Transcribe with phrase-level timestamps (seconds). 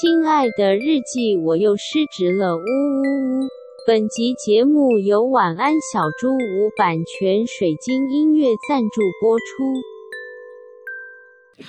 [0.00, 3.48] 亲爱的日记，我又失职了，呜呜呜！
[3.86, 9.44] 本集节目由晚安小猪屋版权水晶音乐赞助播出。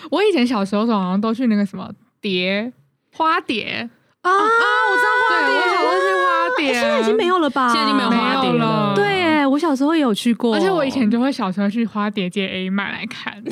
[0.10, 1.92] 我以前小时候好像都去那个什么
[2.22, 2.72] 蝶
[3.14, 3.90] 花蝶
[4.22, 4.40] 啊啊！
[4.40, 7.74] 我知道花蝶，我小时候去花蝶，现在已经没有了吧？
[7.74, 8.94] 现在已经没有花蝶了。
[8.96, 9.04] 对，
[9.54, 13.42] 我小时候也有去过，而且我以前就会小时候去花蝶街 A 漫来看。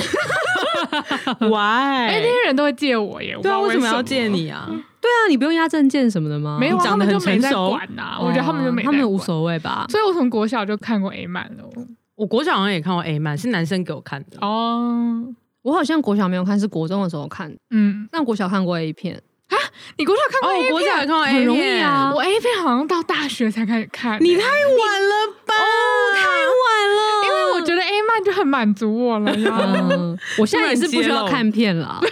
[1.39, 2.07] Why？
[2.09, 4.65] 哎，那些人都会借我耶，对啊，为什么要借你啊？
[4.99, 6.57] 对啊，你不用押证件什么的吗？
[6.59, 7.69] 没有，长得很成熟。
[7.69, 9.85] 管呐，我觉得他们就没，他们无所谓吧。
[9.89, 11.63] 所以我从国小就看过 A 漫了。
[12.15, 15.23] 我国小好像也看过 A 漫，是男生给我看的哦。
[15.61, 17.55] 我好像国小没有看，是国中的时候看。
[17.69, 19.21] 嗯，那国小看过 A 片
[19.51, 19.57] 啊？
[19.97, 20.71] 你国小看过 A 片？
[20.73, 22.11] 我国小也看过 A 片，很容易啊。
[22.13, 24.17] 我 A 片好像到大学才开始看。
[24.23, 25.53] 你太晚了吧？
[26.15, 29.59] 太晚了，因为我觉得 A 漫就很满足我了呀。
[30.37, 32.01] 我现在也是不需要看片了。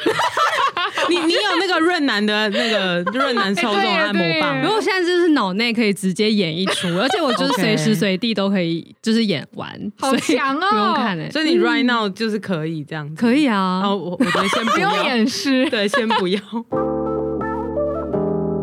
[1.07, 10.67] 你你有那个润男的那个润男操纵按摩棒，如果现在就是脑内可以直接演一出， 而且我就是随时随地都可以就是演完，好强哦！
[10.69, 13.81] 不用看哎，所以你 right now 就是可以这样子，可以啊。
[13.83, 16.39] 哦，我我觉得先不用掩饰，对，先不要。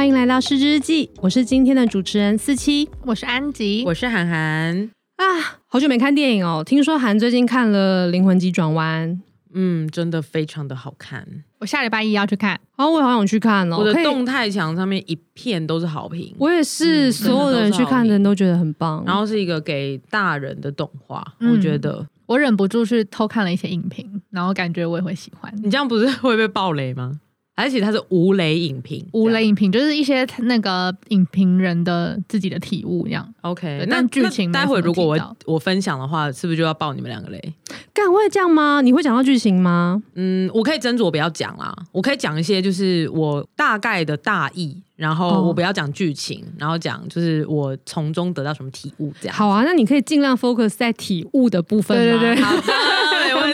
[0.00, 4.90] 欢迎来到失之日记，我是今天的主持人四七，我是安吉，我是涵涵。
[5.16, 5.24] 啊，
[5.66, 9.10] 好久没看电影哦，听说涵最近看了《灵魂急转弯》。
[9.52, 11.44] 嗯，真的非常的好看。
[11.58, 13.76] 我下礼拜一要去看，哦，我也好想去看哦。
[13.76, 19.04] 我的动态墙上面一片都是好评，我也是，嗯、所有的人去看的人都觉得很棒。
[19.06, 25.54] 然后是一个给大人的动画，嗯、我觉得我忍不住去偷看了一些影评，然后感觉我也会喜欢。
[25.62, 27.20] 你这样不是会被暴雷吗？
[27.60, 33.26] 而且它是无雷影评，无雷影评就是一些那个影评人的自己的体悟这样。
[33.42, 37.54] OK，那剧情待会如果我我分享的话，是不是就要爆你们两个雷？
[37.92, 38.80] 干会这样吗？
[38.80, 40.02] 你会讲到剧情吗？
[40.14, 49.36] 嗯，我可以斟酌不要讲啦，我可以讲一些就是我大概的大意，然后我不要讲剧情，然后讲就是我从中得到什么体悟这样。
[49.36, 51.96] 好啊，那你可以尽量 focus 在体悟的部分。
[51.96, 52.42] 对对对。
[52.42, 52.62] 好的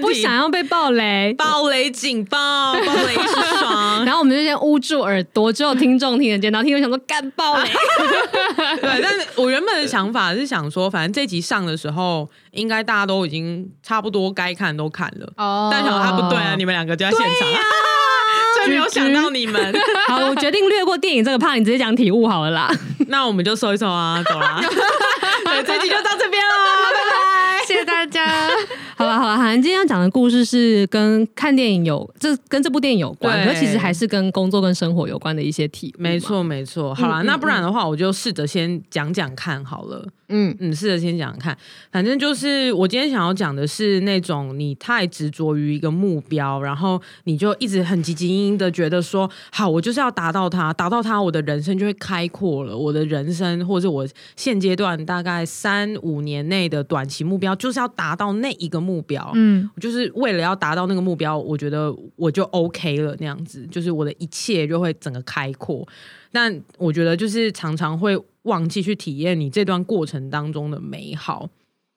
[0.03, 4.05] 我不想要被暴雷，暴雷警报， 暴雷是爽。
[4.05, 6.51] 然后我们就先捂住耳朵，只有听众听得见。
[6.53, 7.71] 然后听众想说干暴雷，
[8.81, 9.01] 对。
[9.03, 15.33] 但是我原本的想法是想说，反正这集上的时候，应该大家都已经差不多该看都看了。
[15.37, 15.69] 哦。
[15.73, 17.49] 但想说他不对啊，你们两个就在现场。
[18.67, 19.73] 没有想到你们。
[20.09, 22.69] 好，我决定略过电影这个 part，你直接讲体悟好了啦。
[23.07, 24.61] 那我们就收一收啊，走啦。
[25.45, 28.27] 对，这集就到这边了，拜拜，谢谢大家。
[28.97, 35.95] 好了好了，涵今天要讲的故事是跟看电影有，这跟这部电影有关，可其实还是跟工作跟生活有关的一些体。
[35.99, 36.95] 没错没错。
[36.95, 40.09] 好了，嗯嗯嗯，那不然的话，我就试着先讲讲看好了。
[40.29, 41.59] 嗯嗯，试着先讲讲看。
[41.93, 52.77] 反正就是我今天想要讲的是那种你太执着于一个目标，然后你就一直很汲汲营营的觉得说，好，我就是要达到它，达到它，我的人生就会开阔了。
[52.77, 58.77] 我的人生或者我现阶段大概三五年内的短期目标，就是要达到那一个。
[58.87, 65.85] 目标，嗯，就是为了要达到那个目标，我觉得我就 OK 了，那样子，就是我的一切就会整个开阔。
[66.31, 71.49] 但我觉得就是常常会忘记去体验你这段过程当中的美好，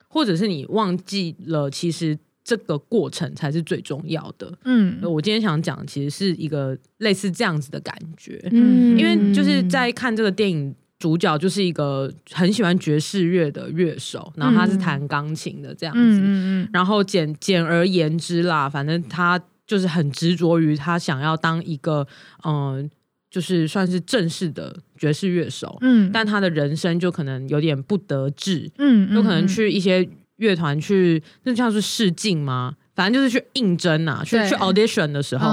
[0.07, 4.55] 或者是你忘记了，其实这个过程才是最重要的。
[4.65, 10.75] 嗯，我今天想讲，其实是一个类似这样子的感觉，嗯，因为就是在看这个电影。
[10.99, 22.05] 主角就是一个很喜欢爵士乐的乐手，然后他是弹钢琴的这样子，嗯然后简简而言之啦，反正他就是很执着于他想要当一个
[22.43, 22.89] 嗯、呃，
[23.31, 32.75] 就是算是正式的爵士乐手，嗯，但他的人生就可能有点不得志，嗯，嗯，有可能去一些乐团去，那像是试镜吗？
[32.93, 35.47] 反正就是去应征啊，去去 audition 的时候，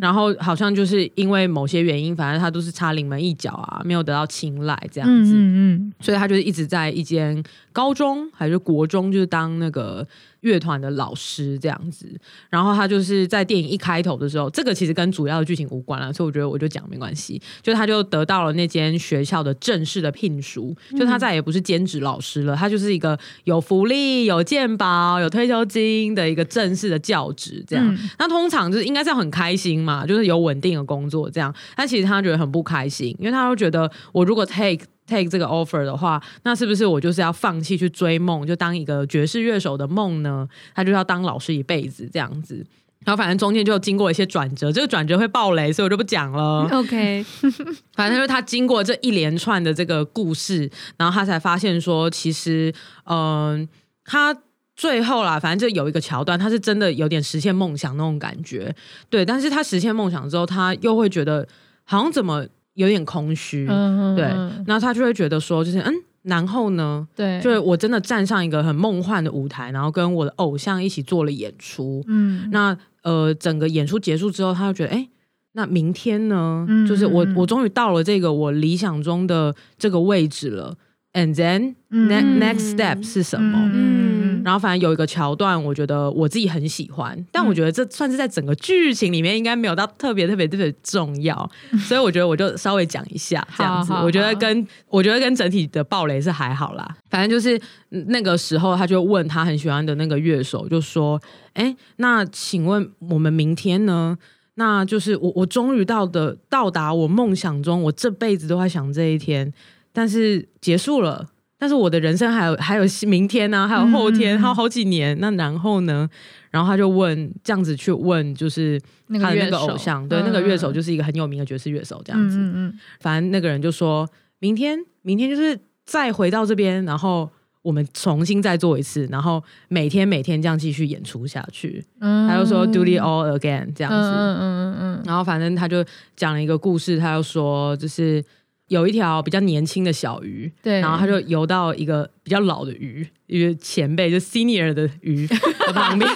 [0.00, 7.40] 然后好像就是因为某些原因，反正他都是差临门一脚啊，没有得到青睐这样子，嗯嗯，所以他就是一直在一间
[7.72, 10.06] 高中还是国中，就是当那个。
[10.42, 12.06] 乐团的老师这样子，
[12.50, 17.40] 然后他就是在电影一开头的时候，这个其实跟主要的剧情无关了，所以我觉得我就讲没关系。
[17.62, 27.86] 就他就得到了那间学校的正式的聘书，就他再也不是兼职老师了，他就是一个有福利、有健保、有退休金的一个正式的教职这样。
[27.94, 31.54] 嗯、那通常就是应该是要很开心嘛，就是有稳定的工作这样。
[31.76, 40.48] 但其实他觉得很不开心，因为他会觉得我如果 take take 这个 offer 的话，那是不是我就是要放弃去追梦，就当一个爵士乐手的梦呢？
[40.74, 42.64] 他就要当老师一辈子这样子。
[43.04, 46.68] 然后反正中间就经过一些转折，这个转折会爆雷，所以我就不讲了。
[46.70, 47.24] OK，
[47.96, 52.72] 反正就是他经过这一连串的这个故事，然后他才发现说，其实，
[53.06, 53.16] 嗯、
[53.58, 53.68] 呃，
[54.04, 54.36] 他
[54.76, 58.72] 最后啦，反正就有一个桥段，他是真的有点实现梦想那种感觉，
[59.10, 59.26] 对。
[59.26, 61.48] 但是他实现梦想之后，他又会觉得
[61.82, 64.24] 好像怎么有点空虚，嗯、对。
[64.66, 65.94] 然后他就会觉得说，就是嗯。
[66.22, 67.04] 然后呢？
[67.16, 72.00] 对，就是我真的站上一个很梦幻的舞台，然后跟我的偶像一起做了演出。
[72.06, 75.08] 嗯，那呃，整个演出结束之后，他就觉得，哎，
[75.54, 76.64] 那明天呢？
[76.68, 80.76] 嗯，就是我我终于到了这个我理想中的这个位置了。
[81.12, 83.58] And then next next step 是什么？
[83.72, 84.11] 嗯，
[84.44, 91.50] 然后反正有一个桥段，我觉得我自己很喜欢，但我觉得这算是在整个剧情里面应该没有到特别特别特别重要，
[91.86, 93.92] 所以我觉得我就稍微讲一下这样子。
[93.92, 96.96] 我觉得跟我觉得跟整体的暴雷是还好啦。
[97.10, 97.60] 反正就是
[98.08, 101.20] 那个时候，他就问他很喜欢的那个乐手，就说
[101.54, 104.16] ：“哎，那请问我们明天呢？
[104.56, 109.52] 那就是我我终于到的到达我梦想中，我这辈子都在想这一天。”
[109.94, 111.26] 但是结束了，
[111.62, 115.16] 但是我的人生还有还有明天呢、啊，还有后天，还有好几年。
[115.20, 116.10] 那然后呢？
[116.50, 118.80] 然后他就问这样子去问，就是
[119.20, 122.36] 他的那个偶像，对，那个乐手就是一个很有名的爵士乐手，这样子。
[122.36, 122.78] 嗯嗯。
[122.98, 124.04] 反正那个人就说
[124.40, 125.56] 明天，明天就是
[125.86, 127.30] 再回到这边，然后
[127.62, 131.84] 我们重新再做一次，然后每天每天这样继续演出下去。
[132.00, 132.26] 嗯。
[132.26, 134.10] 他就说 Do it all again 这样子。
[134.10, 135.02] 嗯嗯嗯。
[135.06, 135.84] 然后反正他就
[136.16, 138.24] 讲了一个故事，他就说就是。
[138.72, 145.26] 有一条比较年轻的小鱼，对，然后他就游到一个比较老的鱼，一个前辈就 senior 的鱼
[145.66, 146.08] 的旁边，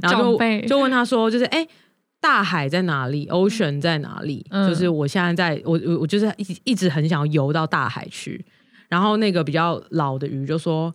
[0.00, 1.68] 然后就就问他说，就是哎，
[2.18, 4.46] 大海在哪里？Ocean 在哪里？
[4.50, 8.44] 嗯、就是我现在在我我我就是一一直很想要游到大海去。
[8.88, 10.94] 然后那个比较老的鱼就说，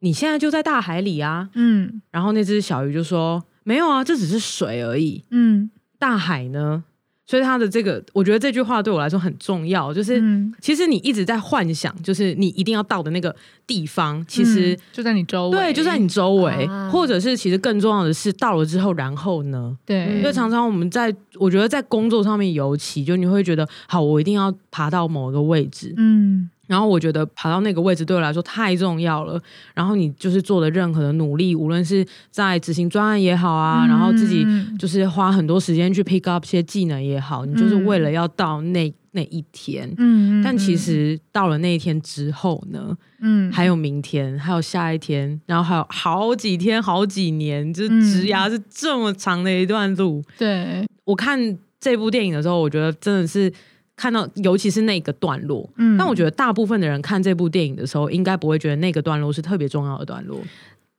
[0.00, 2.00] 你现在就在大海里啊，嗯。
[2.10, 5.70] 然后那只小鱼就说，没有啊，这只是水而已，嗯。
[5.98, 6.84] 大海呢？
[7.28, 13.36] 所以他的这个，我觉得这句话对我来说很重要，就是、嗯、其实你一直在幻想，就是你一定要到的那个
[13.66, 19.76] 地方，其实、嗯、就在你周围，对，就在你周围，啊、或者是其实更重要的是，到了之后，然后呢？
[19.84, 26.48] 对，因为常常我们在，我觉得在工作上面尤其，就你会觉得，好，我一定要爬到某一个位置，嗯。
[26.68, 29.40] 然后我觉得爬到那个位置对我来说太重要了。
[29.74, 34.46] 然后你就是做的任何的努力，无论是在执行专案也好啊，嗯、然后自己
[34.78, 39.92] 就是花很多时间去 pick up 一些技能也好，你就是为了要到那那一天。
[39.96, 40.42] 嗯。
[40.44, 50.22] 但其实到了那一天之后呢，嗯，还有明天，还有下一天，然后还有好几天、好几年，就是职涯是这么长的一段路。
[50.36, 50.86] 对。
[51.04, 53.50] 我看这部电影的时候，我觉得真的是。
[53.98, 60.40] 看到，尤其是那个段落，嗯，但我觉得大部分的人看这部电影的时候，应该不会觉得那个段落是特别重要的段落。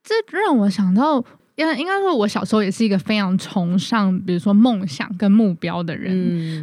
[0.04, 1.24] 这让我想到，
[1.56, 6.14] 应应该说，我小时候也是一个非常崇尚，比如说梦想跟目标的人，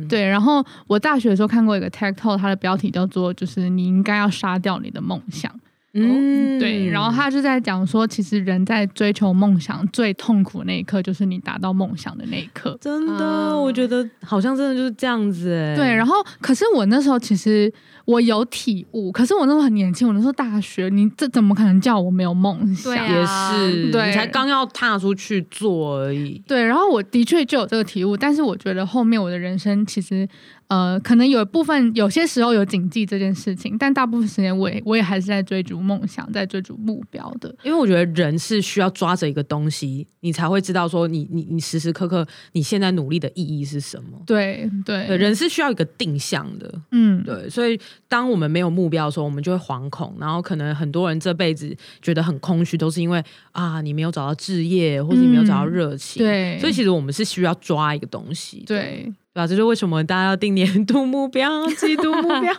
[0.02, 0.26] 嗯，对。
[0.26, 5.50] 然后我大学的时候看过一个 TED Talk，它的标题叫做“就是你应该要杀掉你的梦想”。
[5.96, 12.78] 嗯，对，然后他就在讲说，其实人在追求梦想最痛苦的那一刻，就是你达到梦想的那一刻。
[12.80, 15.74] 真的，嗯、我觉得好像真的就是这样子哎。
[15.74, 17.72] 对，然后可是我那时候其实。
[18.06, 22.84] 我有体悟，可是我那时候很年轻，我那时候大学，你这怎么可能叫我没有梦想？
[22.84, 26.40] 对啊、也是，对，你才刚要踏出去做而已。
[26.46, 30.28] 对，然后我的确就有这个体悟，但是我觉得后面我的人生其实，
[30.68, 37.52] 呃，可能有一部分有些时候有谨记这件事情，但大部分时间我也 我也还是在追逐梦想，在追逐目标的。
[37.64, 44.22] 因为我觉得人是需要抓着一个东西，你才会知道说你你你时时刻刻你现在努力的意义是什么。
[44.24, 46.72] 对对，对，人是需要一个定向的。
[46.92, 47.76] 嗯，对，所以。
[48.08, 53.22] 当我们没有目标的时候，我们就会惶恐，然后可能很多人这辈子觉得很空虚，都是因为
[53.52, 56.22] 啊，你没有找到置业，或者你没有找到热情。
[56.22, 58.64] 嗯、对，所以其实我们是需要抓一个东西。
[58.66, 59.46] 对，对吧？
[59.46, 62.52] 这就是为什么大家要定年度目标、 季度目标。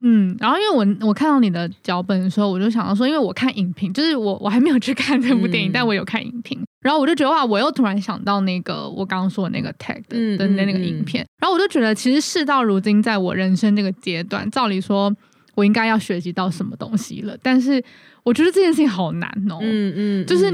[0.00, 15.12] 嗯，然后因为我我看到你的脚本的时候，我就想到说，因为我看影评，就是我我还没有去看这部电影，嗯、但我有看影评，然后我就觉得哇，我又突然想到那个我刚刚说的那个 tag 的的那个影片，然后我就觉得其实事到如今，在我人生这个阶段，照理说
[15.54, 17.82] 我应该要学习到什么东西了，但是
[18.22, 20.52] 我觉得这件事情好难哦，嗯嗯，就是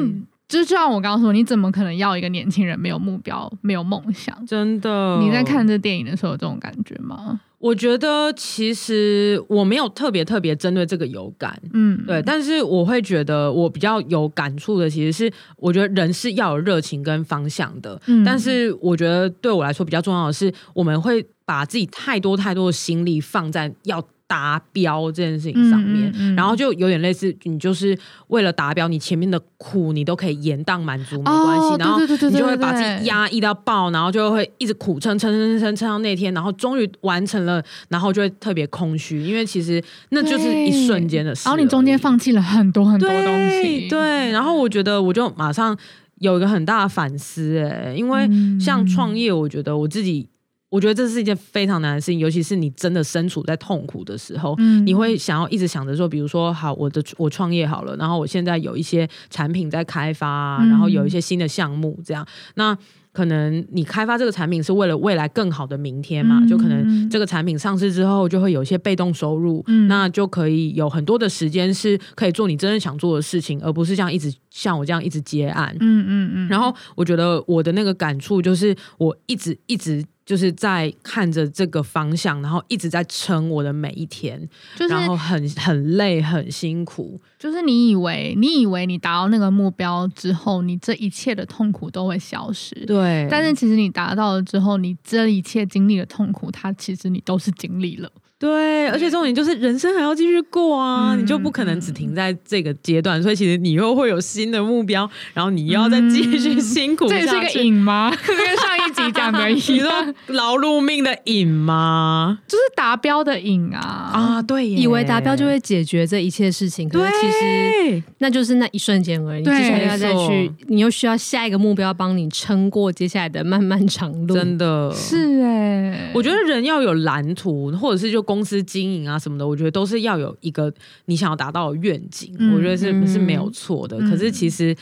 [0.48, 4.46] 就是就像我刚刚说，你怎么可能要一个年轻人没有目标、没有梦想？
[4.46, 7.40] 真的，你在看这电影的时候有这种感觉吗？
[7.58, 45.78] 我觉得其实我没有特别特别针对这个有感，嗯，对，但是我会觉得我比较有感触的，其实是我觉得人是要有热情跟方向的，嗯，但是我觉得对我来说比较重要的是，我们会把自己太多太多的心力放在要达标这件事情上面，嗯嗯嗯、然后就有点类似，你就是为了达标，你前面的苦你都可以延宕满足，没关系，哦、然后你就会把自己压抑到爆，然后就会一直苦撑撑撑撑撑到那天，然后终于完成了，然后就会特别空虚，因为其实那就是一瞬间的事，然后你中间放弃了很多很多东西，对，然后我觉得我就马上
[46.18, 50.28] 有一个很大的反思，哎，因为像创业，我觉得我自己。
[50.74, 62.26] 我觉得这是一件非常难的事情，尤其是你真的身处在痛苦的时候，嗯、你会想要一直想着说，比如说，好，我的我创业好了，然后我现在有一些产品在开发，嗯、然后有一些新的项目，这样，
[62.56, 62.76] 那
[63.12, 66.40] 可能你开发这个产品是为了未来更好的明天嘛？
[66.42, 75.72] 嗯、就可能这个产品上市之后，就会有一些被动收入，嗯、那就可以有很多的时间是可以做你真正想做的事情，而不是像一直像我这样一直接案。
[75.78, 76.48] 嗯嗯嗯。
[76.48, 80.04] 然后我觉得我的那个感触就是，我一直一直。
[80.24, 84.40] 就是在看着这个方向，然后一直在撑我的每一天，
[84.74, 87.20] 就是、然后很很累，很辛苦。
[87.38, 93.28] 就是你以为你以为你达到那个目标之后，你这一切的痛苦都会消失，对。
[93.30, 98.10] 但是其实你达到了之后，你这一切经历的痛苦，它其实你都是经历了。
[98.44, 107.06] 对，而且重点就是人生还要继续过啊，嗯、你就不可能只停在这个阶段，所以其实你又会有新的目标，然后你又要再继续辛苦。
[107.06, 108.10] 嗯、这也是个瘾吗？
[108.26, 112.40] 跟上一集讲的一样， 劳碌命的瘾吗？
[112.46, 114.10] 就是达标的瘾啊！
[114.12, 119.42] 啊，对，以为达标就会解决这一切事情，可是其实那就是那一瞬间而已。
[119.42, 124.34] 对，接下来要再去，你又需要下一个目标帮你撑过接下来的漫漫长路。
[124.34, 128.22] 真的是哎、欸，我觉得人要有蓝图，或者是就。
[128.24, 130.72] 公司经营啊什么的，我觉得都是要有一个
[131.04, 133.98] 你想要达到的愿景，嗯、我觉得是是没有错的。
[133.98, 134.74] 嗯、可是其实，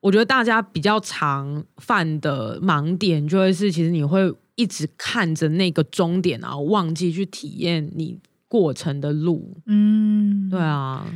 [0.00, 9.56] 我觉得大家比较常犯的盲点，就会是其实你会一直看着那个终点，然后忘记去体验你过程的路。
[9.66, 11.06] 嗯，对啊。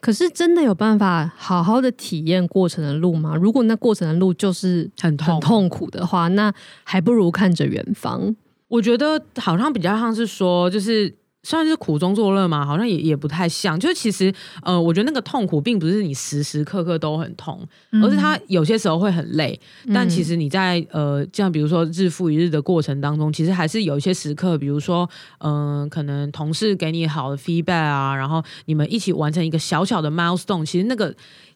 [0.00, 3.34] 可是真的有办法好好的体验过程的路吗？
[3.34, 6.52] 如果那过程的路就是很很痛苦的话，那
[6.82, 8.36] 还不如看着远方。
[8.68, 11.14] 我觉得好像比较像是说，就是。
[11.46, 13.78] 算是苦中作乐嘛，好像也也不太像。
[13.78, 17.60] 就是其实，呃，我觉得那个痛苦并不是你时时刻刻都很痛，
[17.92, 19.60] 嗯、而是它有些时候会很累。
[19.84, 25.06] 嗯、但其实你在呃，这样比如说日复一日的过程当中，其实还是有一些时刻，比如说，
[25.40, 31.14] 嗯、呃，可能同事给你好的 feedback 啊，然后你们一起完成一个小小的 milestone，其实那个。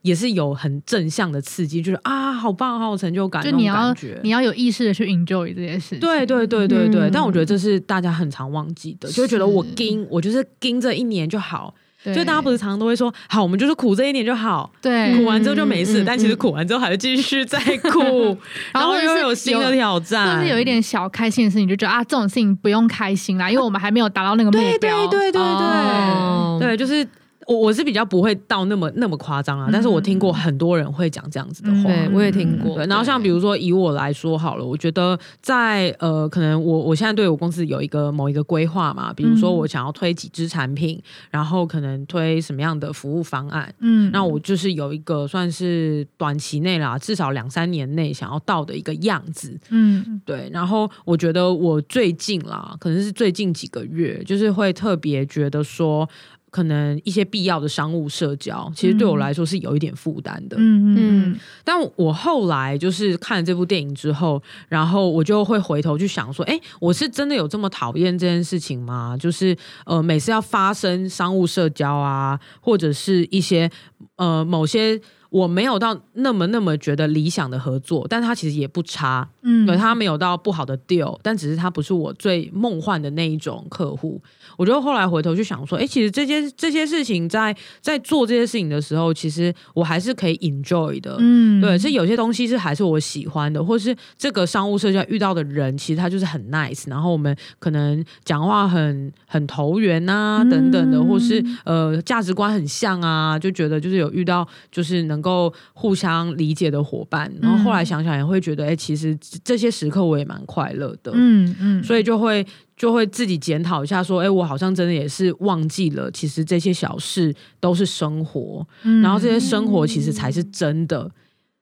[0.08, 3.42] 也是有很正向的刺激，就是啊，好棒，好有成就感。
[3.42, 5.96] 就你要你要有意识的去 enjoy 这件事。
[5.96, 7.02] 对对对对对。
[7.02, 11.74] 嗯、但我觉得这是大家很常忘记的，就会觉得我盯，我就是盯这一年就好。
[12.02, 14.70] 对就大家不是常常都会说，好，我们就是苦这一年就好。
[14.80, 16.02] 对，苦完之后就没事。
[16.02, 18.38] 嗯、但其实苦完之后还是继续再苦，嗯、
[18.72, 20.38] 然后又有新的挑战。
[20.38, 24.70] 或是有一点小开心的事情，就觉得啊，这种事情不用开心啦，因为我们还没有达到那个目标。
[24.70, 27.06] 对对对对对，哦、对，就是。
[27.48, 32.76] 我我是比较不会到那么那么夸张啊，嗯、但是我听过很多人会讲这样子的话，对，我也听过。
[32.76, 50.50] 对，然后像比如说以我来说好了，我觉得在呃，可能我我现在对我公司有一个某一个规划嘛，比如说我想要推几支产品，嗯、然后可能推什么样的服务方案，嗯，那我就是有一个算是短期内啦，至少两三年内想要到的一个样子，嗯，对。
[50.52, 56.06] 然后我觉得我最近啦，可能是最近几个月，就是会特别觉得说。
[56.50, 60.56] 可能一些必要的商务社交，其实对我来说是有一点负担的。
[60.58, 69.16] 嗯嗯，但我后来就是看了这部电影之后，然后我就会回头去想说，哎，我是真的有这么讨厌这件事情吗？
[69.18, 73.70] 就是呃，每次要发生商务社交啊，或者是一些
[74.16, 75.00] 呃某些。
[75.30, 84.18] 我没有到那么那么觉得理想的合作，但他其实也不差，嗯，对，他没有到不好的 deal，但只是他不是我最梦幻的那一种客户。
[84.56, 105.17] 我就后来回头去想说，哎，其实这些这些事情在在做这些事情的时候，其实我还是可以 enjoy 的，嗯，对，是有些东西是还是我喜欢的，或是这个商务社交遇到的人，其实他就是很 nice，然后我们可能讲话很很投缘啊，等等的，或是呃价值观很像啊，就觉得就是有遇到就是能。
[105.18, 112.46] 能够互相理解的伙伴，然后后来想想也会觉得，哎、欸，其实这些时刻我也蛮快乐的，嗯嗯，所以就会
[112.76, 121.10] 就会自己检讨一下，说，哎、欸，我好像真的也是忘记了，其实这些小事都是生活，嗯、然后这些生活其实才是真的，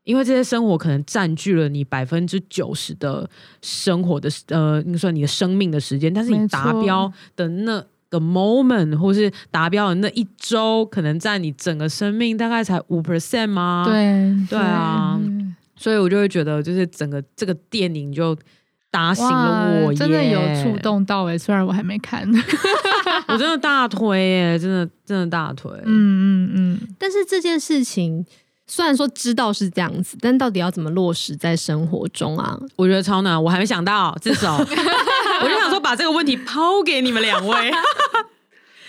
[0.04, 3.28] 因为这些生活可能占据了你百分之九十的
[3.62, 7.82] 生活的呃，你说你的生命的时间，但是你达标的那。
[8.18, 13.84] 个 moment 或是达标的那一周，可能占你整个生命大概才五 percent 吗？
[13.86, 15.20] 对对啊，
[15.76, 18.36] 所以我就会觉得，就是整个这个电影就
[18.90, 22.26] 打醒了我，真的有触动到诶、欸，虽然我还没看。
[23.28, 25.70] 我真的大推耶，真的真的大推。
[25.84, 26.88] 嗯嗯嗯。
[26.98, 28.24] 但是这件事情
[28.66, 32.58] 虽然说知道是这样子，但到底要怎么落实在生活中啊？
[32.76, 34.16] 我觉得超难，我还没想到。
[34.20, 37.70] 至少，我就想说把这个问题抛给你们两位。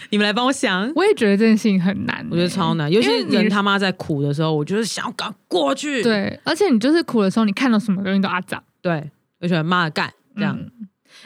[0.10, 2.90] 你们来帮我想，我也觉得这件事情很难，我觉得超难。
[2.92, 6.02] 尤其人他妈在苦的时候，我就是想要赶过去。
[6.02, 8.64] 对，而且你就是苦的时候，你看到什么东西都阿杂。
[8.82, 9.10] 对，
[9.40, 10.58] 而且妈的干这样。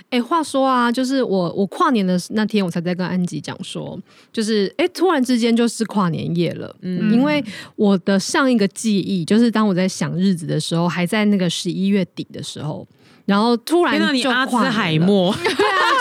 [0.09, 3.99] 哎、嗯，话说啊，就是我我跨年的那天，我才在跟安吉讲说，
[4.31, 6.75] 就是哎，突然之间就是跨年夜了。
[6.81, 7.43] 嗯，因为
[7.75, 12.87] 我的上一个记忆，就是当我在想日子的时候，还在那个十一月底的时候，
[13.25, 15.31] 然后突然就阿兹海默。
[15.43, 15.91] 对啊。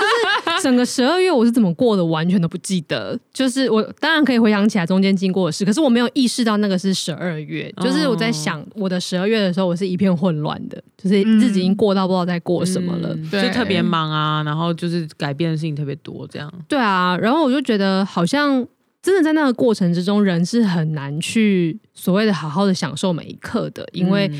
[0.62, 3.18] 整个十二月我是怎么过的，完全都不记得。
[3.32, 7.72] 就是我当然可以回想起来中间经过的事，可是我没有意识到那个是十二月。
[7.82, 16.52] 就是我在想我的十二月的时候，我是一片混乱的，就是日子已经过到不知道在过什么了，嗯、就特别忙啊，然后就是改变的事情特别多，这样。
[16.68, 18.66] 对啊，然后我就觉得好像
[19.02, 24.30] 真的在那个过程之中，人是很难去所谓的好好的享受每一刻的，因为。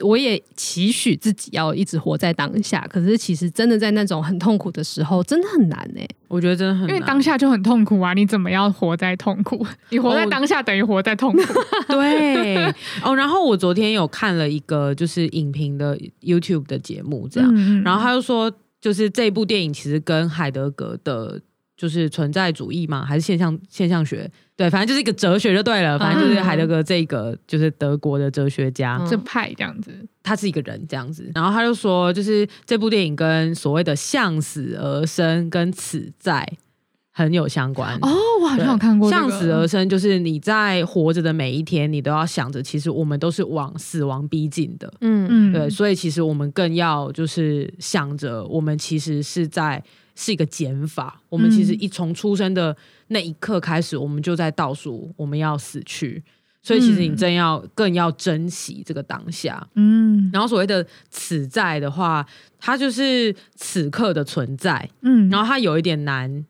[0.00, 6.08] 我也期许自己要一直活在当下，可是其实真的在那种很痛苦的时候，真的很难呢、欸。
[6.28, 8.12] 我觉得真的很难，因为当下就很痛苦啊！
[8.14, 9.64] 你怎么样活在痛苦？
[9.90, 11.40] 你活在当下等于活在痛苦。
[11.88, 12.56] 哦、对
[13.02, 21.40] 哦，然后我昨天有看了一个就是影评的 YouTube 的节目，这样，嗯、然后他就说，就是这部电影其实跟海德格的。
[21.76, 24.30] 就是存在主义嘛，还是现象现象学？
[24.56, 25.98] 对，反正就是一个哲学就对了。
[25.98, 29.92] 反正就是海德格这个，就是德国的哲学家，这派这样子，
[30.22, 31.30] 他是一个人这样子。
[31.34, 36.50] 然后他就说，就是这部电影跟所谓的向死而生跟此在
[37.12, 37.94] 很有相关。
[38.00, 38.08] 哦，
[38.40, 39.28] 我好像有看过、这个。
[39.28, 44.90] 向死而生就是你在活着的每一天，你都要想着，其实我们都是往死亡逼近的。
[45.02, 49.84] 嗯嗯，对，所以其实我们更要就是想着，我们其实是在。
[50.16, 51.22] 是一个减法。
[51.28, 52.76] 我们其实一从出生的
[53.08, 56.24] 那一刻开始，我们就在倒数，我们要死去。
[56.62, 59.64] 所以，其实你真要更要珍惜这个当下。
[59.74, 60.28] 嗯。
[60.32, 62.26] 然后，所谓的“此在”的话，
[62.58, 64.90] 它就是此刻的存在。
[65.02, 65.28] 嗯。
[65.28, 66.44] 然后，它有一点难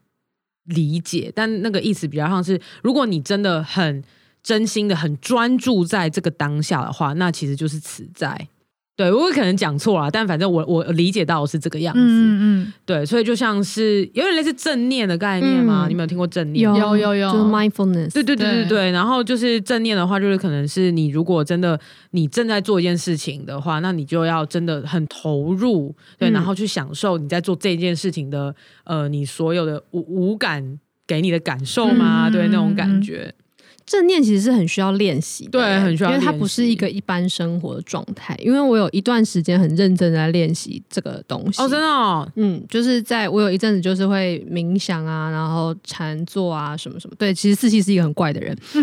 [0.64, 4.02] 理解，但那个意思比较像是，如果你真的很
[4.42, 8.48] 真心的、很专注在这个当下的话，那其实就是此在。
[8.96, 12.00] 对，我可能讲错了，但反正我我理解到是这个样子。
[12.00, 15.86] 嗯嗯，对，所以就像是有点类似正念的概念嘛。
[15.86, 16.62] 嗯、你有没有听过正念？
[16.62, 18.10] 有有有，有就是 mindfulness。
[18.14, 18.90] 对对对对对。
[18.92, 21.78] 然后就是正念的话，就是可能是你如果真的
[22.12, 28.54] 你正在做一件事情的话，那你就要真的很投入，对，嗯、然后去享受你在做这件事情的
[28.84, 33.34] 呃，你所有的五五感给你的感受嘛，嗯、对，那种感觉。
[33.86, 38.36] 正念其实是很需要练习的，对，很需要，因为它不是一个一般生活的状态。
[38.42, 47.14] 因为我有一段时间很认真在练习这个东西，哦，真的，哦，嗯，就是在我有一阵子就是会冥想啊，然后禅坐啊，什么什么。
[47.16, 48.56] 对，其实四七是一个很怪的人，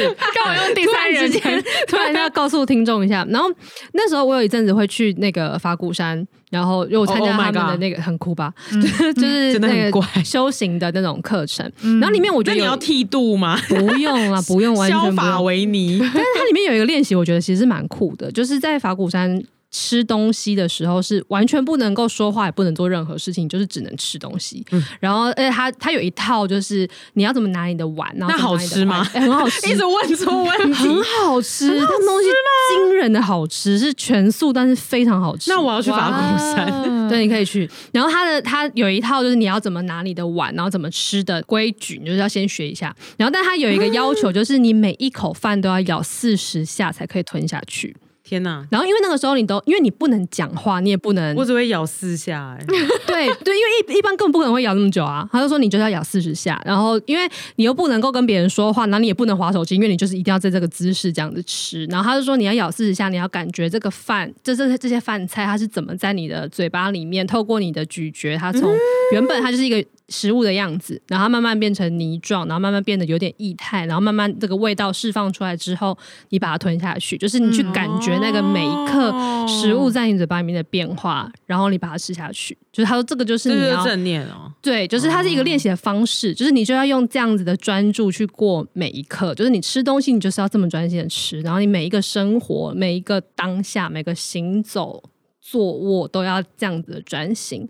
[0.00, 0.54] 干嘛这样子？
[0.54, 1.64] 干嘛用第三人称？
[1.88, 3.26] 突然要告诉听众一下。
[3.30, 3.48] 然后
[3.92, 6.26] 那时候我有一阵子会去那个法鼓山。
[6.50, 11.64] 然后又参加他们的那个很酷吧，就是 那个修行的那种课程。
[11.80, 13.56] 然后里面我觉得你要剃度吗？
[13.68, 16.00] 不用啊，不用，完全是马维尼。
[16.00, 19.40] 但是它里面有一个练习，我觉得其实蛮酷的，就是在法鼓山。
[19.70, 24.64] 吃东西的时候是完全不能够说话，也不能做任何事情，就是只能吃东西。
[24.72, 29.06] 嗯、然后，而且他他有一套，就是你要怎么拿你的碗，然后那好吃吗？
[29.14, 32.28] 欸、很好吃， 一直问错问题，很好吃，它东西
[32.74, 35.50] 惊人的好吃，是全素，但是非常好吃。
[35.50, 37.70] 那我要去法鼓山，对，你可以去。
[37.92, 42.94] 然后他的他有一套，就是你要怎么拿你的碗，然后怎么吃的规矩，你就是要先学一下。
[43.16, 47.96] 然后，但他有一个要求，就是你每一口饭都要咬四十下才可以吞下去。
[48.30, 48.64] 天呐！
[48.70, 52.64] 然后因为那个时候你都因为你不能讲话，你也不能，我只会咬四下哎。
[53.06, 55.28] 对对，因为一一般根本不可能会咬那么久啊。
[55.32, 61.84] 他就说你就是要咬四十下，然后因为你又不能够跟别人说话，然后你也不能划手机，因为你就是一定要在这个姿势这样子吃。
[61.86, 68.72] 然后他就说你要咬四十下，你要感觉这个饭，这这这些饭菜它是怎么在你的嘴巴里面透过你的咀嚼，它从
[69.12, 69.84] 原本它就是一个。
[70.10, 75.96] 食物的样子，然后慢慢变成泥状，然后慢慢变得有点液态，然后慢慢这个味道释放出来之后，
[76.28, 79.14] 你把它吞下去，就是你去感觉那个每一刻
[79.46, 82.58] 食物在你嘴巴里面的变化，然后你把它吃下去。
[82.72, 95.02] 就是他说这个就是你要正念哦，对，就是它是一个练习的方式，就是你就要用这样子的专注去过每一刻，就是你吃东西，你就是要这么专心的吃，然后你每一个生活、每一个当下、每个行走、
[95.40, 97.68] 坐卧都要这样子的专心。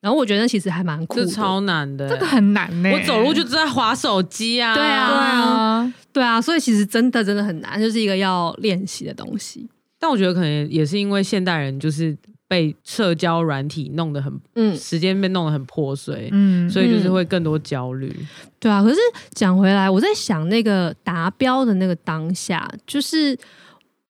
[0.00, 2.90] 然后我觉得其实还蛮酷的，这超难的，这个很难呢。
[2.92, 9.68] 我走路就在滑手机啊，对啊，对啊，对啊，所以其实真的真的很难，就是一个要练习的东西。
[9.98, 18.14] 但我觉得可能也是因为现代人就是被社交软体弄得很，嗯，时间被弄得很破碎，嗯，所以就是会更多焦虑。
[18.60, 18.96] 对啊，可是
[19.34, 23.36] 讲回来，我在想那个达标的那个当下，就是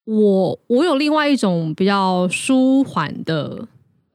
[0.04, 3.66] 我我有另外一种比较舒缓的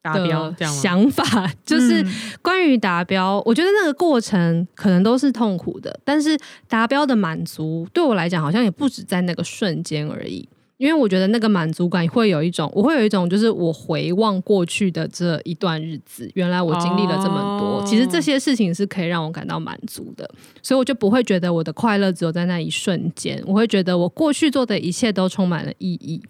[0.04, 1.24] 达标的想法，
[1.66, 2.06] 就是
[2.42, 6.38] 关于达标，我觉得那个过程可能都是痛苦的，但是
[6.68, 10.48] 达标的满足对我来讲，好像也不止在那个瞬间而已。
[10.78, 20.30] 因为我觉得那个满足感会有一种，我会有一种，就是我回望过去的这一段日子，原来我经历了这么多，哦、其实这些事情是可以让我感到满足的，
[20.62, 26.22] 所以我就不会觉得我的快乐只有在那一瞬间，我会觉得我过去做的一切都充满了意义。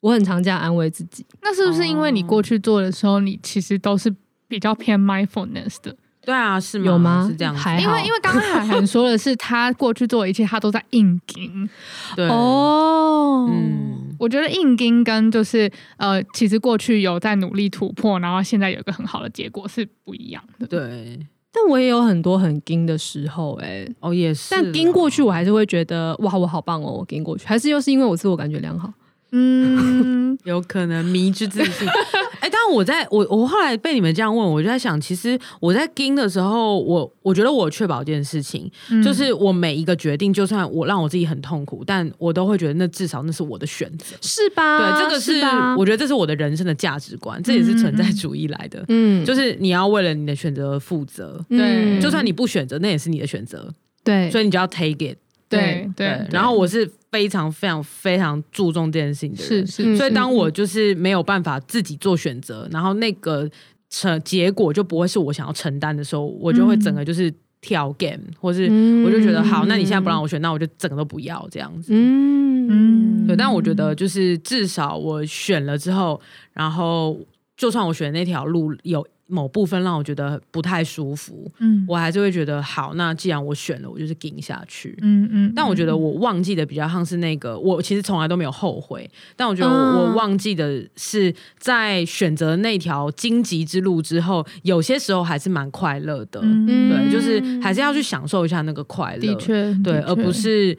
[0.00, 1.24] 我很常这样安慰自己。
[1.42, 4.14] 那是不是因为你过去做的时候，你其实都是
[4.48, 5.94] 比较偏 mindfulness 的？
[6.22, 6.84] 对啊，是吗？
[6.84, 7.26] 有吗？
[7.28, 7.54] 是这样。
[7.80, 11.68] 因为因为刚刚海涵说的是 他过去做的一切，他都在硬盯。
[12.14, 20.66] 对哦，嗯，我觉得硬盯跟就是呃，其实过去有在努力突破，然后现在有一个很好的结果是不一样的。
[20.66, 21.18] 对，
[21.50, 24.48] 但我也有很多很盯的时候，哎，哦，也是。
[24.50, 28.92] 但盯过去，我还是会觉得哇，我好棒哦，我撑过去，还是又是因为我自我感觉良好。
[29.32, 31.88] 嗯， 有可能迷之自信。
[32.40, 44.78] 哎、欸，但我在我我后来被你们这样问，我就在想，其实我在撑的时候，我我觉得我确保一件事情，嗯、就是我每一个决定，就算我让我自己很痛苦，但我都会觉得那至少那是我的选择，是吧？
[44.78, 48.82] 对，这个是，是我觉得这是我的人生的价值观，这也是存在主义来的。
[48.88, 53.70] 嗯，就是你要为了你的选择负责，对、嗯，就算你不选择，那也是你的选择，
[54.02, 55.18] 对，所以你就要 take it。
[55.50, 63.50] 对对，对，然后我是非常非常非常注重这件事情的人，是是，所以当我就是没有办法自己做选择，然后那个
[63.88, 68.64] 成结果就不会是我想要承担的时候，我就会整个就是跳 game，或是
[69.04, 71.92] 我就觉得好，那你现在不让我选，那我就整个都不要这样子。
[71.94, 72.68] 嗯。
[72.72, 76.20] 嗯，对，但我觉得就是至少我选了之后，
[76.52, 77.18] 然后
[77.56, 79.06] 就算我选那条路有。
[79.30, 82.94] 某部分让我觉得不太舒服，嗯，我还是会觉得好。
[82.94, 85.52] 那既然我选了，我就是顶下去，嗯嗯。
[85.54, 89.08] 但我觉得我忘记的比较像是那个，我其实从来都没有后悔。
[89.36, 100.76] 但我觉得我，我忘记的是，在选择那条荆棘之路之后，有些时候还是蛮快乐的，嗯，对，就是还是要去享受一下那个快乐，的确，对，而不是。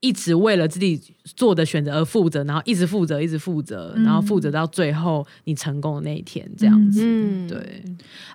[0.00, 7.00] 一直为了自己做的选择而负责，然后一直负责，一直负责，然后负责到最后你成功的那一天，这样子。
[7.02, 7.58] 嗯，对。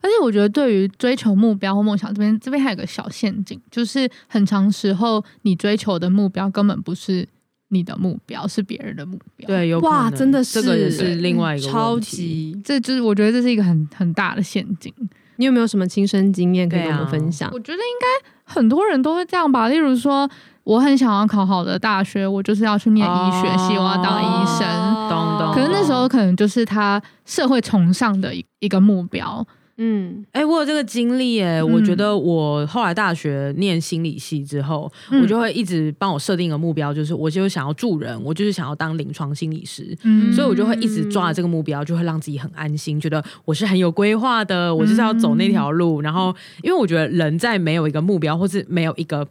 [0.01, 7.27] 而且我觉得，对于追求目标或梦想这边，这边还有个小陷阱，就是很长时候你追求的目标根本不是
[7.67, 9.47] 你的目标，是别人的目标。
[9.47, 14.91] 对，有哇，真的是这个也是另外一个超级，这就是我觉得这是一个很很大的陷阱。
[15.39, 17.49] 你有没有什么亲身经验可以跟我们分享？
[17.51, 20.29] 我觉得应该很多人都会这样吧，例如说。
[20.65, 24.67] 我很想要考好的大学，我就是要去念医学系，我要当医生。
[24.67, 29.43] 哦、可是那时候可能就是他社会崇尚的一个目标。
[29.81, 39.97] 嗯，哎、欸，我有这个经历哎，我觉得我后来大学念心理系之后，嗯、我就会一直帮我设定一个目标，就是我就想要助人，我就是想要当临床心理师。
[40.03, 46.01] 嗯，所以我就会一直抓着这个目标，就会让自己很安心，觉得我是很有规划的，我就是要走那条路。
[46.01, 49.25] 嗯、然后，因为我觉得人在没有一个目标，或是没有一个。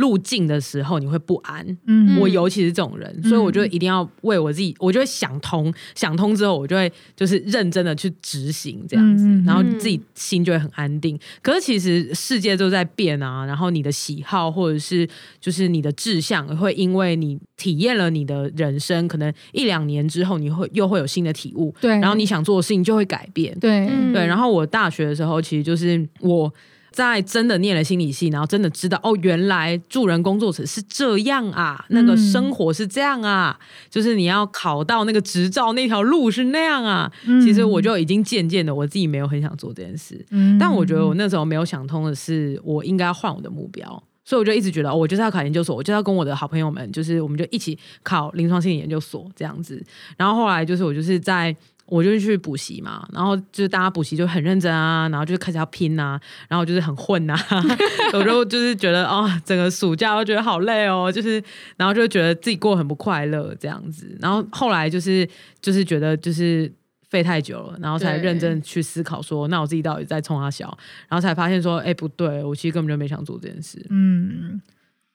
[0.00, 1.64] 路径的时候，你会不安。
[1.86, 11.18] 嗯，我尤其是这种人，所以我就一定要为我自己，我就会想通，想通之后，我就会就是认真的去执行这样子，然后自己心就会很安定。
[11.42, 15.06] 可是其实世界都在变啊，然后你的喜好或者是
[15.38, 21.74] 就是你的志向，会因为你体验了你的人生，可能一两年之后，你会又会有新的体悟。
[21.80, 23.56] 对，然后你想做的事情就会改变。
[23.60, 24.26] 对，对。
[24.26, 26.52] 然后我大学的时候，其实就是我。
[26.90, 37.10] 在真的念了心理系，然后真的知道哦，原来助人工作者是这样啊，那个生活是这样啊，嗯、就是你要考到那个执照那条路是那样啊。
[37.26, 40.24] 嗯、其实我就已经渐渐的，我自己没有很想做这件事。
[40.30, 49.82] 嗯、但我觉得我那时候没有想通的是，我应该要换我的目标，所以我就一直觉得，哦，我就是要考研究所，我就要跟我的好朋友们，就是我们就一起考临床心理研究所这样子。
[50.16, 51.54] 然后后来就是我就是在。
[51.90, 57.36] 我就去补习嘛，然后就是大家补习就很认真啊，然后就开始要拼啊，然后就是很混啊，
[58.14, 61.42] 有时候就是觉得哦，整个暑假都觉得好累哦，就是
[61.76, 65.28] 然后就觉得自己过得很不快乐这样子，然后后来就是
[65.60, 66.72] 就是觉得就是
[67.08, 70.66] 废太久了，然后才认真去思考说，那我自己到底在冲啥小，
[71.08, 74.60] 然后才发现说，哎，不对，我其实根本就没想做这件事，嗯。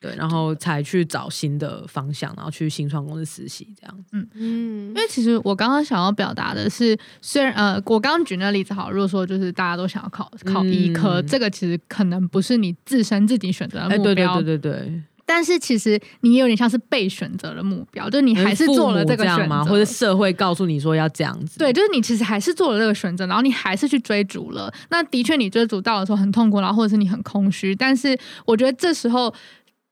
[0.06, 4.06] 对，然后才去找新的方向，然后去新创公司实习，这样。
[4.12, 15.02] 嗯嗯，因为其实我刚刚想要表达的是，虽然呃，我刚刚举那例子好，如果说就是大家都想要考考医科，嗯、这个其实可能不是你自身自己选择的目标，对对对对对。
[15.28, 21.58] 但是其实你有点像是被选择的目标，就是你还是做了这个选择，或者社会告诉你说要这样子。
[21.58, 24.72] 对，就是你其实还是做了这个选择，然后你还是去追逐了。
[24.90, 27.74] 那的确，你追逐到的时候很痛苦，然后或者是你很空虚。
[27.74, 28.16] 但是
[28.46, 29.34] 我觉得这时候，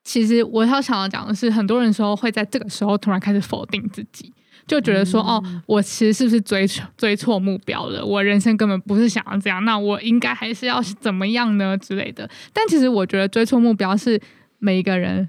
[0.04, 4.32] 其实我要想要讲的是，很多人说会在这个时候突然开始否定自己。
[4.66, 8.06] 就觉得说哦，我其实是不是追追错目标了？
[8.06, 12.30] 我人生根本不是想要这样，那我应该还是要怎么样呢之类的？
[12.54, 14.18] 但其实我觉得追错目标是
[14.60, 15.28] 每一个人。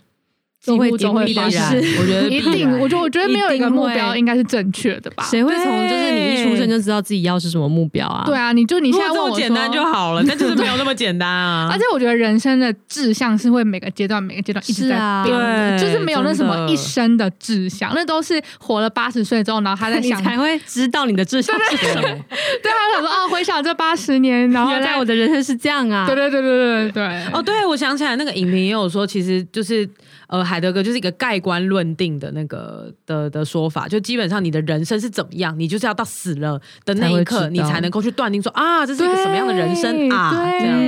[0.64, 5.24] 都会都会发生，我觉得一定，我觉得我觉得没有一个目标应该是正确的吧？
[5.30, 8.24] 谁会从就是你一出生就知道自己要是什么目标啊？
[8.24, 11.68] 对啊，你就你现在问我这么简单就好了， 但就是没有那么简单啊！
[11.70, 22.02] 而且我觉得人生的志向是会每个阶段每个阶段一直在变的，就是没有那什么一生的志向，那都是活了八十岁之后，然后他在想才会知道你的志向是什么。
[22.02, 26.06] 对，他想说哦，回想这八十年，然后原来我的人生是这样啊！
[26.06, 27.04] 对对对对对对。
[27.32, 29.88] 哦，对，我想起来那个影评也有说，其实就是。
[30.28, 40.78] 呃，海德格就是一个盖棺论定的那个的的说法，就基本上你的人生是怎么样，你就是要到死了的那一刻，你才能够去断定说啊，这是一个什么样的人生啊，这样。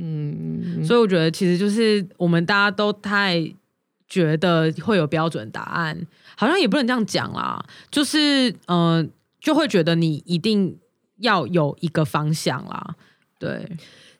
[0.00, 3.48] 嗯，所以我觉得其实就是我们大家都太
[4.08, 5.96] 觉得会有标准答案，
[6.36, 9.06] 好像也不能这样讲啦，就是嗯、呃，
[9.40, 10.76] 就会觉得你一定
[11.18, 12.94] 要有一个方向啦，
[13.38, 13.70] 对。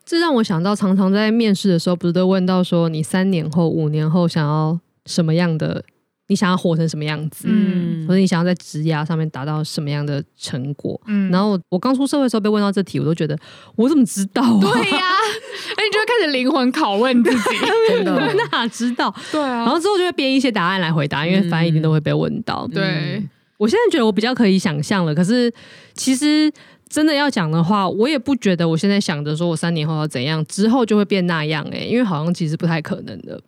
[0.09, 5.85] 这让我想到，常常在面试的时候，不是都问到说，你三年后、五年后想要什么样的？
[6.31, 7.47] 你想要活成什么样子？
[7.49, 10.99] 嗯，或者你想要在职涯上面达到什么样的成果？
[11.07, 13.39] 嗯，然后我我刚出社会的时候被问到这题，我都觉得
[13.77, 14.61] 我怎么知道啊？
[14.61, 14.99] 对呀，
[15.77, 17.57] 哎，你就会开始灵魂拷问自己，
[17.89, 19.15] 真的哪知道？
[19.31, 22.67] 对啊，然后之后就会编一些答案来回答，因为反正一定都会被问到。
[22.73, 25.53] 对，嗯，我现在觉得我比较可以想象了，可是
[25.93, 26.51] 其实。
[26.89, 33.41] 真的要讲的话，我也不觉得我现在想着说我三年后要怎样，之后就会变那样哎、欸，因为好像其实不太可能的。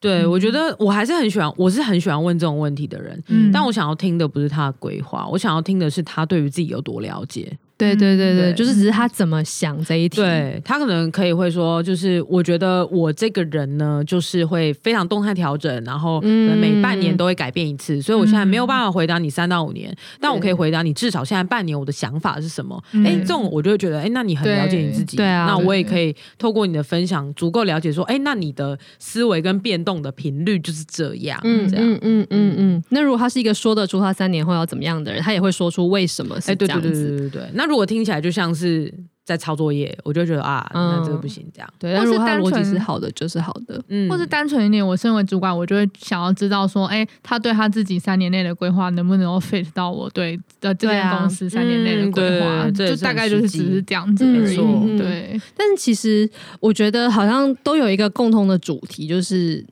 [0.00, 3.20] 对，我觉得我还是很喜欢，我是很喜欢问这种问题的人。
[3.26, 7.56] 嗯，但我想要听的不是他的规划，我想要听的是他对于自己有多了解。
[7.78, 10.16] 对对对对，就是只是他怎么想这一题。
[10.16, 22.82] 对，他可能可以会说，就是我觉得我这个人呢，就是会非常动态调整，然后每半年都会改变一次，所以我现在没有办法回答你三到五年，但我可以回答你至少现在半年我的想法是什么。
[23.04, 25.16] 哎，这种我就会觉得，哎，那你很了解你自己。
[25.16, 31.38] 对啊，那我也可以透过你的分享，足够了解说，哎，那你的思维跟变动的频率就是这样。
[31.44, 32.84] 嗯嗯嗯嗯嗯。
[32.88, 36.88] 那如果他是一个说得出他三年后要怎么样的人，他也会说出为什么是这样子。
[36.90, 37.42] 对对对对对。
[37.54, 38.92] 那如果听起来就像是
[39.24, 41.68] 在抄作业，我就觉得啊，嗯、那这个不行，这样。
[41.78, 43.78] 对，但如果他的逻辑是好的，就是好的。
[43.88, 52.46] 嗯，或是单纯一点，我身为主管，我就会想要知道说，哎、欸，他对他自己三年内的规划能不能够 fit 到我对的这间公司三年内的规划？
[52.46, 54.56] 啊嗯、就大概就是只是这样子而已。
[54.58, 56.28] 嗯、对，但是其实
[56.60, 59.62] 我觉得好像都有一个共同的主题，就是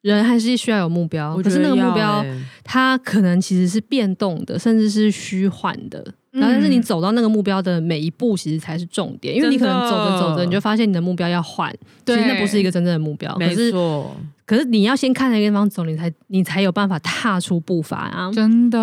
[0.00, 1.36] 人还是需要有目标。
[1.36, 6.04] 可是那个目标，欸、它可能其实是变动的，甚至是虚幻的。
[6.38, 13.34] 然后，但是你走到那个目标的每一步，其实才是重点，因为你可能走着走着，你就发现你的目标要换，其实那不是一个真正的目标。
[13.36, 18.30] 没错，可是你要先看那个地方走，你才你才有办法踏出步伐啊！
[18.32, 18.78] 真的，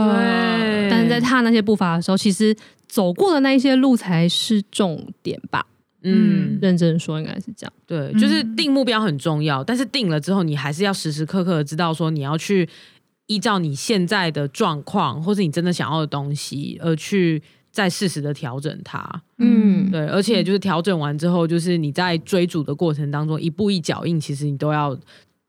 [0.90, 2.56] 但是在踏那些步伐的时候，其实
[2.88, 5.66] 走过的那一些路才是重点吧？
[6.02, 7.74] 嗯，认真说应该是这样。
[7.86, 12.68] 对，就是定目标很重要，但是定了之后，你还是要时时刻刻知道说你要去。
[13.34, 17.42] 依照你现在的状况，或是你真的想要的东西，而去
[17.72, 19.04] 再适时的调整它。
[19.40, 24.96] 嗯，对，而且就是调整完之后，就是你在追逐的过程当中，一步一脚印，其实你都要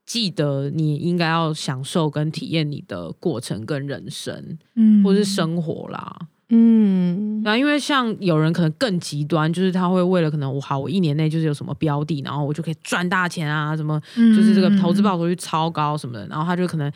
[0.07, 6.17] 记得，你应该要享受跟体验你的过程跟人生，嗯，或是生活啦，
[6.49, 16.91] 嗯，然后因为像有人可能更极端，就是他会为了可能我好，我一年内就是有什么标的，然后我就可以赚大钱啊，什么，就是这个投资报酬率超高什么的，然后他就可能。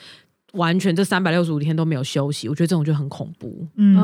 [0.59, 3.67] 完全这三百六十五天都没有休息，我觉得这种就很恐怖。
[3.77, 3.95] 嗯，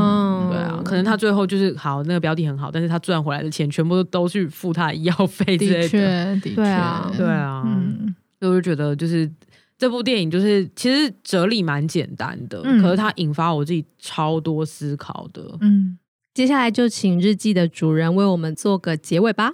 [0.51, 5.83] 对啊，可能他最后就是好，那个标的很好，但是他赚回来的钱全部都都去付他的医药费之类的。
[5.83, 5.99] 的确，
[6.37, 7.63] 的确，对啊，对啊。
[7.67, 9.31] 嗯，所以我就觉得就是
[9.77, 15.59] 这部电影就是其实哲理蛮简单的，嗯，可是它引发我自己超多思考的。
[15.61, 15.99] 嗯，
[16.33, 19.53] 接下来就请日记的主人为我们做个结尾吧。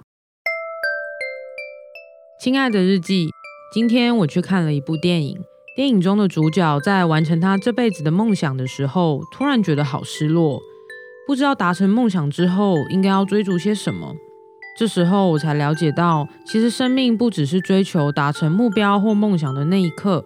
[2.39, 3.29] 亲爱的日记，
[3.73, 5.39] 今天我去看了一部电影。
[5.73, 10.61] 电影中的主角在完成他这辈子的梦想的时候，突然觉得好失落，
[11.25, 14.13] 不知道达成梦想之后应该要追逐些什么。
[14.77, 20.25] 这时候我才了解到，其实生命不只是追求达成目标或梦想的那一刻，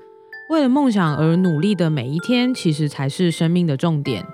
[0.49, 4.25] 为了梦想而努力的每一天，其实才是生命的重点。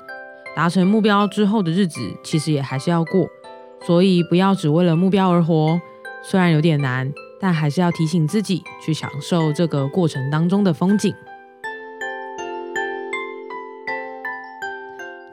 [0.56, 3.28] 达成目标之后的日子，其实也还是要过，
[3.86, 5.82] 所以不要只为了目标而活。
[6.24, 7.12] 虽然有点难。
[7.41, 11.13] 但还是要提醒自己去享受这个过程当中的风景。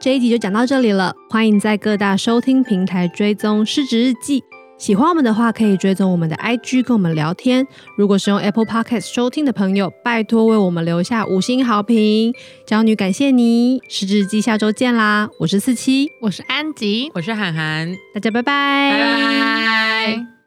[0.01, 4.41] 这一集就讲到这里了，欢迎在各大收听平台追踪《失职日记》。
[4.77, 7.67] 喜欢我们的话，可以追踪我们的 IG，跟我们聊天。
[7.97, 12.33] 如果是用 Apple Podcast 收听的朋友，拜托为我们留下五星好评。
[12.65, 15.27] 娇女感谢你，《失职日记》下周见啦！
[15.41, 20.38] 我是四七，我是安吉，我是涵涵，大家拜拜，拜拜。